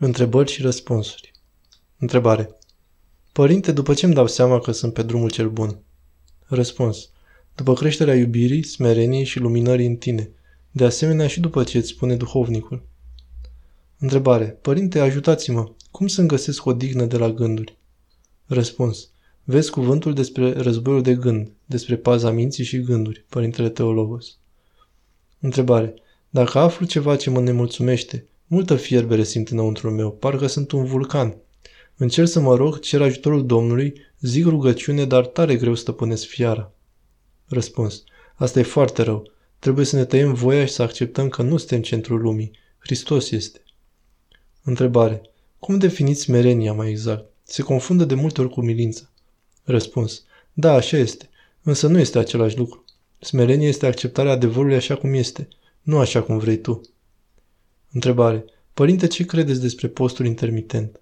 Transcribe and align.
Întrebări 0.00 0.50
și 0.50 0.62
răspunsuri. 0.62 1.32
Întrebare. 1.98 2.58
Părinte, 3.32 3.72
după 3.72 3.94
ce 3.94 4.04
îmi 4.04 4.14
dau 4.14 4.26
seama 4.26 4.58
că 4.60 4.72
sunt 4.72 4.92
pe 4.92 5.02
drumul 5.02 5.30
cel 5.30 5.50
bun? 5.50 5.78
Răspuns. 6.46 7.10
După 7.54 7.74
creșterea 7.74 8.14
iubirii, 8.14 8.62
smereniei 8.62 9.24
și 9.24 9.38
luminării 9.38 9.86
în 9.86 9.96
tine. 9.96 10.30
De 10.70 10.84
asemenea 10.84 11.26
și 11.26 11.40
după 11.40 11.64
ce 11.64 11.78
îți 11.78 11.88
spune 11.88 12.16
duhovnicul. 12.16 12.82
Întrebare. 13.98 14.44
Părinte, 14.44 15.00
ajutați-mă. 15.00 15.70
Cum 15.90 16.06
să-mi 16.06 16.28
găsesc 16.28 16.66
o 16.66 16.72
dignă 16.72 17.04
de 17.04 17.16
la 17.16 17.30
gânduri? 17.30 17.76
Răspuns. 18.46 19.10
Vezi 19.44 19.70
cuvântul 19.70 20.14
despre 20.14 20.52
războiul 20.52 21.02
de 21.02 21.14
gând, 21.14 21.50
despre 21.64 21.96
paza 21.96 22.30
minții 22.30 22.64
și 22.64 22.80
gânduri, 22.80 23.24
Părintele 23.28 23.68
Teologos. 23.68 24.36
Întrebare. 25.40 25.94
Dacă 26.30 26.58
aflu 26.58 26.86
ceva 26.86 27.16
ce 27.16 27.30
mă 27.30 27.40
nemulțumește, 27.40 28.26
multă 28.48 28.76
fierbere 28.76 29.22
simt 29.22 29.48
înăuntru 29.48 29.90
meu, 29.90 30.10
parcă 30.10 30.46
sunt 30.46 30.70
un 30.70 30.84
vulcan. 30.84 31.36
Încerc 31.96 32.28
să 32.28 32.40
mă 32.40 32.56
rog, 32.56 32.80
cer 32.80 33.02
ajutorul 33.02 33.46
Domnului, 33.46 33.94
zic 34.20 34.46
rugăciune, 34.46 35.04
dar 35.04 35.26
tare 35.26 35.56
greu 35.56 35.74
stăpânesc 35.74 36.26
fiara. 36.26 36.72
Răspuns. 37.46 38.04
Asta 38.34 38.58
e 38.58 38.62
foarte 38.62 39.02
rău. 39.02 39.30
Trebuie 39.58 39.84
să 39.84 39.96
ne 39.96 40.04
tăiem 40.04 40.34
voia 40.34 40.66
și 40.66 40.72
să 40.72 40.82
acceptăm 40.82 41.28
că 41.28 41.42
nu 41.42 41.56
suntem 41.56 41.82
centrul 41.82 42.20
lumii. 42.20 42.50
Hristos 42.78 43.30
este. 43.30 43.60
Întrebare. 44.62 45.22
Cum 45.58 45.78
definiți 45.78 46.20
smerenia 46.20 46.72
mai 46.72 46.90
exact? 46.90 47.24
Se 47.42 47.62
confundă 47.62 48.04
de 48.04 48.14
multe 48.14 48.40
ori 48.40 48.50
cu 48.50 48.60
milința. 48.60 49.10
Răspuns. 49.64 50.24
Da, 50.52 50.72
așa 50.72 50.96
este. 50.96 51.28
Însă 51.62 51.86
nu 51.86 51.98
este 51.98 52.18
același 52.18 52.56
lucru. 52.56 52.84
Smerenie 53.18 53.68
este 53.68 53.86
acceptarea 53.86 54.32
adevărului 54.32 54.76
așa 54.76 54.96
cum 54.96 55.14
este, 55.14 55.48
nu 55.82 55.98
așa 55.98 56.22
cum 56.22 56.38
vrei 56.38 56.58
tu. 56.58 56.80
Întrebare. 57.92 58.44
Părinte, 58.74 59.06
ce 59.06 59.24
credeți 59.24 59.60
despre 59.60 59.88
postul 59.88 60.26
intermitent? 60.26 61.00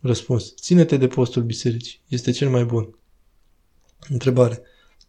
Răspuns. 0.00 0.54
Ține-te 0.54 0.96
de 0.96 1.06
postul 1.06 1.42
bisericii. 1.42 2.00
Este 2.08 2.30
cel 2.30 2.50
mai 2.50 2.64
bun. 2.64 2.98
Întrebare. 4.08 4.62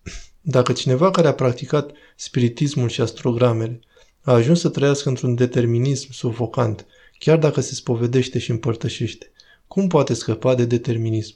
Dacă 0.41 0.73
cineva 0.73 1.11
care 1.11 1.27
a 1.27 1.33
practicat 1.33 1.91
spiritismul 2.15 2.89
și 2.89 3.01
astrogramele 3.01 3.79
a 4.21 4.33
ajuns 4.33 4.59
să 4.59 4.69
trăiască 4.69 5.09
într-un 5.09 5.35
determinism 5.35 6.11
sufocant, 6.11 6.85
chiar 7.17 7.37
dacă 7.37 7.61
se 7.61 7.73
spovedește 7.73 8.39
și 8.39 8.51
împărtășește, 8.51 9.31
cum 9.67 9.87
poate 9.87 10.13
scăpa 10.13 10.55
de 10.55 10.65
determinism? 10.65 11.35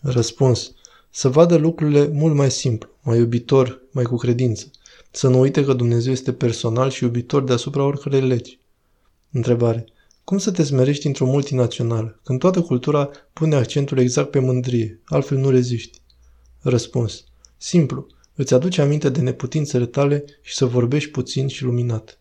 Răspuns. 0.00 0.72
Să 1.10 1.28
vadă 1.28 1.56
lucrurile 1.56 2.06
mult 2.06 2.34
mai 2.34 2.50
simplu, 2.50 2.90
mai 3.02 3.18
iubitor, 3.18 3.82
mai 3.90 4.04
cu 4.04 4.16
credință. 4.16 4.70
Să 5.10 5.28
nu 5.28 5.40
uite 5.40 5.64
că 5.64 5.72
Dumnezeu 5.72 6.12
este 6.12 6.32
personal 6.32 6.90
și 6.90 7.04
iubitor 7.04 7.42
deasupra 7.42 7.84
oricărei 7.84 8.20
legi. 8.20 8.58
Întrebare. 9.36 9.84
Cum 10.24 10.38
să 10.38 10.50
te 10.50 10.62
smerești 10.62 11.06
într-o 11.06 11.26
multinațională, 11.26 12.20
când 12.24 12.38
toată 12.38 12.60
cultura 12.62 13.10
pune 13.32 13.54
accentul 13.54 13.98
exact 13.98 14.30
pe 14.30 14.38
mândrie, 14.38 15.00
altfel 15.04 15.38
nu 15.38 15.50
reziști? 15.50 16.00
Răspuns. 16.60 17.24
Simplu. 17.56 18.06
Îți 18.34 18.54
aduce 18.54 18.80
aminte 18.80 19.08
de 19.08 19.20
neputințele 19.20 19.86
tale 19.86 20.24
și 20.42 20.54
să 20.54 20.66
vorbești 20.66 21.10
puțin 21.10 21.48
și 21.48 21.64
luminat. 21.64 22.18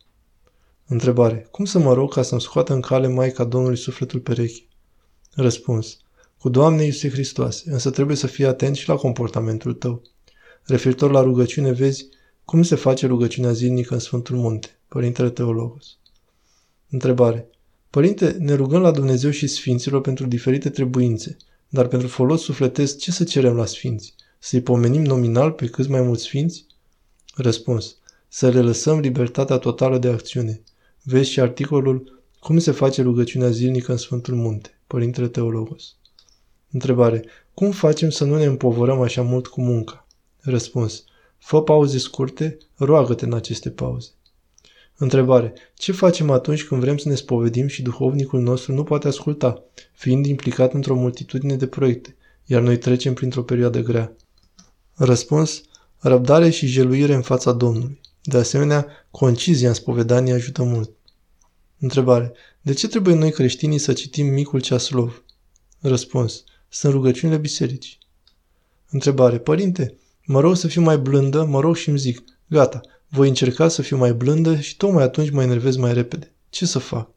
Întrebare. 0.86 1.48
Cum 1.52 1.66
să 1.66 1.80
mă 1.80 1.94
rog 1.94 2.14
ca 2.14 2.22
să-mi 2.22 2.42
scoată 2.42 2.74
în 2.74 2.82
cale 2.82 3.08
Maica 3.08 3.44
Domnului 3.44 3.78
sufletul 3.78 4.20
pereche? 4.20 4.68
Răspuns. 5.34 5.98
Cu 6.38 6.50
Doamne 6.50 6.84
Iisuse 6.84 7.10
Hristoase, 7.10 7.72
însă 7.72 7.90
trebuie 7.90 8.16
să 8.16 8.28
fii 8.28 8.46
atent 8.46 8.76
și 8.76 8.88
la 8.88 8.96
comportamentul 8.96 9.74
tău. 9.74 10.02
Referitor 10.64 11.12
la 11.12 11.22
rugăciune, 11.22 11.72
vezi 11.72 12.08
cum 12.46 12.64
se 12.64 12.76
face 12.76 13.08
rugăciunea 13.08 13.52
zilnică 13.52 13.94
în 13.94 14.00
Sfântul 14.00 14.36
Munte, 14.36 14.80
Părintele 14.88 15.30
Teologos. 15.30 15.98
Întrebare. 16.94 17.50
Părinte, 17.90 18.36
ne 18.40 18.54
rugăm 18.54 18.82
la 18.82 18.92
Dumnezeu 18.92 19.32
și 19.32 19.48
Sfinților 19.48 20.02
pentru 20.02 20.26
diferite 20.26 20.70
trebuințe, 20.70 21.38
dar 21.70 21.88
pentru 21.88 22.08
folos 22.08 22.42
sufletesc 22.42 22.98
ce 22.98 23.12
să 23.12 23.24
cerem 23.24 23.56
la 23.56 23.66
Sfinți? 23.66 24.16
Să-i 24.40 24.62
pomenim 24.62 25.04
nominal 25.04 25.52
pe 25.52 25.66
câți 25.68 25.90
mai 25.90 26.02
mulți 26.02 26.24
Sfinți? 26.24 26.66
Răspuns. 27.36 27.98
Să 28.28 28.50
le 28.50 28.62
lăsăm 28.62 29.00
libertatea 29.00 29.58
totală 29.58 29.98
de 29.98 30.08
acțiune. 30.08 30.62
Vezi 31.04 31.30
și 31.30 31.40
articolul 31.40 32.24
Cum 32.40 32.60
se 32.60 32.72
face 32.72 33.02
rugăciunea 33.02 33.50
zilnică 33.50 33.92
în 33.92 33.98
Sfântul 33.98 34.36
Munte, 34.36 34.80
Părintele 34.88 35.28
Teologos. 35.28 35.96
Întrebare. 36.72 37.26
Cum 37.54 37.72
facem 37.72 38.10
să 38.10 38.24
nu 38.24 38.38
ne 38.38 38.46
împovărăm 38.46 39.02
așa 39.02 39.22
mult 39.22 39.48
cu 39.48 39.62
munca? 39.62 40.08
Răspuns. 40.40 41.04
Fă 41.38 41.64
pauze 41.64 41.98
scurte, 41.98 42.58
roagă-te 42.76 43.26
în 43.26 43.34
aceste 43.34 43.70
pauze. 43.70 44.10
Întrebare. 44.98 45.54
Ce 45.74 45.92
facem 45.92 46.30
atunci 46.30 46.64
când 46.64 46.82
vrem 46.82 46.98
să 46.98 47.10
ne 47.10 47.16
spovedim 47.16 47.68
și 47.68 47.82
duhovnicul 47.82 48.42
nostru 48.42 48.74
nu 48.74 48.84
poate 48.84 49.08
asculta, 49.08 49.64
fiind 49.94 50.26
implicat 50.26 50.74
într-o 50.74 50.96
multitudine 50.96 51.56
de 51.56 51.68
proiecte, 51.68 52.16
iar 52.46 52.62
noi 52.62 52.78
trecem 52.78 53.14
printr-o 53.14 53.44
perioadă 53.44 53.82
grea? 53.82 54.16
Răspuns. 54.94 55.62
Răbdare 56.00 56.50
și 56.50 56.68
jeluire 56.68 57.14
în 57.14 57.22
fața 57.22 57.52
Domnului. 57.52 58.02
De 58.22 58.38
asemenea, 58.38 58.88
concizia 59.12 59.68
în 59.68 59.74
spovedanie 59.74 60.34
ajută 60.34 60.64
mult. 60.64 60.92
Întrebare. 61.80 62.34
De 62.62 62.74
ce 62.74 62.88
trebuie 62.88 63.16
noi 63.16 63.32
creștinii 63.32 63.78
să 63.78 63.94
citim 63.94 64.26
micul 64.26 64.62
ceaslov? 64.62 65.24
Răspuns. 65.80 66.44
Sunt 66.70 66.94
rugăciunile 66.94 67.38
bisericii. 67.38 67.98
Întrebare. 68.90 69.38
Părinte, 69.38 69.98
mă 70.26 70.40
rog 70.40 70.56
să 70.56 70.68
fiu 70.68 70.82
mai 70.82 70.98
blândă, 70.98 71.44
mă 71.44 71.60
rog 71.60 71.76
și 71.76 71.90
îmi 71.90 71.98
zic, 71.98 72.24
gata, 72.48 72.82
voi 73.14 73.28
încerca 73.28 73.68
să 73.68 73.82
fiu 73.82 73.98
mai 73.98 74.14
blândă 74.14 74.60
și 74.60 74.78
tocmai 74.78 75.04
atunci 75.04 75.30
mă 75.30 75.42
enervez 75.42 75.76
mai 75.76 75.94
repede. 75.94 76.32
Ce 76.50 76.66
să 76.66 76.80
fac? 76.80 77.10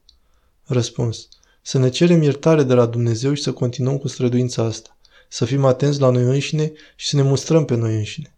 Răspuns. 0.65 1.29
Să 1.63 1.79
ne 1.79 1.89
cerem 1.89 2.23
iertare 2.23 2.63
de 2.63 2.75
la 2.75 2.87
Dumnezeu 2.87 3.35
și 3.35 3.43
să 3.43 3.53
continuăm 3.53 3.99
cu 3.99 4.09
străduința 4.09 4.63
asta. 4.63 4.99
Să 5.29 5.45
fim 5.45 5.65
atenți 5.65 6.01
la 6.01 6.11
noi 6.11 6.23
înșine 6.23 6.73
și 6.97 7.09
să 7.09 7.17
ne 7.17 7.23
mustrăm 7.23 7.65
pe 7.65 7.75
noi 7.75 7.95
înșine. 7.95 8.35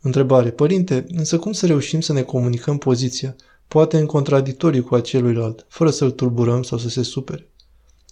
Întrebare. 0.00 0.50
Părinte, 0.50 1.06
însă 1.08 1.38
cum 1.38 1.52
să 1.52 1.66
reușim 1.66 2.00
să 2.00 2.12
ne 2.12 2.22
comunicăm 2.22 2.78
poziția, 2.78 3.36
poate 3.68 3.98
în 3.98 4.06
contradictoriu 4.06 4.84
cu 4.84 4.94
aceluilalt, 4.94 5.66
fără 5.68 5.90
să-l 5.90 6.10
tulburăm 6.10 6.62
sau 6.62 6.78
să 6.78 6.88
se 6.88 7.02
supere? 7.02 7.50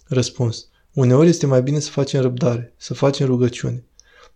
Răspuns. 0.07 0.67
Uneori 0.93 1.27
este 1.27 1.45
mai 1.45 1.61
bine 1.61 1.79
să 1.79 1.89
facem 1.89 2.21
răbdare, 2.21 2.73
să 2.77 2.93
facem 2.93 3.27
rugăciune. 3.27 3.83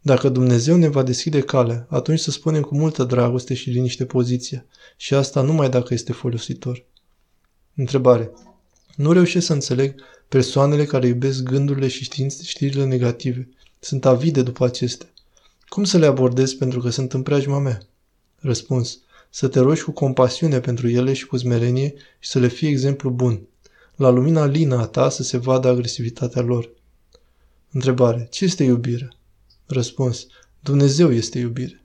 Dacă 0.01 0.29
Dumnezeu 0.29 0.75
ne 0.75 0.87
va 0.87 1.03
deschide 1.03 1.41
calea, 1.41 1.85
atunci 1.89 2.19
să 2.19 2.31
spunem 2.31 2.61
cu 2.61 2.77
multă 2.77 3.03
dragoste 3.03 3.53
și 3.53 3.69
liniște 3.69 4.05
poziția. 4.05 4.65
Și 4.97 5.13
asta 5.13 5.41
numai 5.41 5.69
dacă 5.69 5.93
este 5.93 6.11
folositor. 6.11 6.85
Întrebare. 7.75 8.31
Nu 8.95 9.11
reușesc 9.11 9.45
să 9.45 9.53
înțeleg 9.53 10.01
persoanele 10.27 10.85
care 10.85 11.07
iubesc 11.07 11.43
gândurile 11.43 11.87
și 11.87 12.09
știrile 12.43 12.85
negative. 12.85 13.49
Sunt 13.79 14.05
avide 14.05 14.41
după 14.41 14.65
acestea. 14.65 15.07
Cum 15.67 15.83
să 15.83 15.97
le 15.97 16.05
abordez 16.05 16.53
pentru 16.53 16.79
că 16.79 16.89
sunt 16.89 17.13
în 17.13 17.21
preajma 17.21 17.59
mea? 17.59 17.81
Răspuns. 18.39 18.99
Să 19.29 19.47
te 19.47 19.59
rogi 19.59 19.81
cu 19.81 19.91
compasiune 19.91 20.59
pentru 20.59 20.89
ele 20.89 21.13
și 21.13 21.25
cu 21.25 21.37
smerenie 21.37 21.93
și 22.19 22.29
să 22.29 22.39
le 22.39 22.47
fii 22.47 22.67
exemplu 22.67 23.09
bun. 23.09 23.47
La 23.95 24.09
lumina 24.09 24.45
lină 24.45 24.77
a 24.77 24.85
ta 24.85 25.09
să 25.09 25.23
se 25.23 25.37
vadă 25.37 25.67
agresivitatea 25.67 26.41
lor. 26.41 26.69
Întrebare. 27.71 28.27
Ce 28.31 28.45
este 28.45 28.63
iubirea? 28.63 29.09
Răspuns. 29.69 30.27
Dumnezeu 30.59 31.13
este 31.13 31.39
iubire. 31.39 31.78